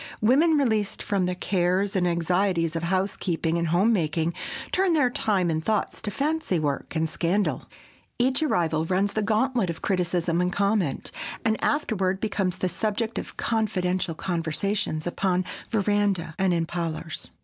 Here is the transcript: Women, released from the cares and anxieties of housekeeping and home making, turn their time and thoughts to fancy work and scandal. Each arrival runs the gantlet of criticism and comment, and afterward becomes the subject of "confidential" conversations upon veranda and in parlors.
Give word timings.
Women, 0.19 0.57
released 0.57 1.03
from 1.03 1.27
the 1.27 1.35
cares 1.35 1.95
and 1.95 2.07
anxieties 2.07 2.75
of 2.75 2.81
housekeeping 2.81 3.59
and 3.59 3.67
home 3.67 3.93
making, 3.93 4.33
turn 4.71 4.93
their 4.93 5.11
time 5.11 5.51
and 5.51 5.63
thoughts 5.63 6.01
to 6.01 6.09
fancy 6.09 6.57
work 6.57 6.95
and 6.95 7.07
scandal. 7.07 7.61
Each 8.17 8.41
arrival 8.41 8.83
runs 8.85 9.13
the 9.13 9.21
gantlet 9.21 9.69
of 9.69 9.83
criticism 9.83 10.41
and 10.41 10.51
comment, 10.51 11.11
and 11.45 11.63
afterward 11.63 12.19
becomes 12.19 12.57
the 12.57 12.67
subject 12.67 13.19
of 13.19 13.37
"confidential" 13.37 14.15
conversations 14.15 15.05
upon 15.05 15.45
veranda 15.69 16.33
and 16.39 16.51
in 16.51 16.65
parlors. 16.65 17.29